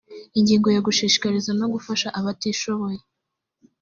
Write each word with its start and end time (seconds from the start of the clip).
ingingo 0.39 0.67
ya 0.75 0.83
gushishikariza 0.87 1.51
no 1.59 1.65
gufasha 1.73 2.07
abatishoboye 2.19 2.99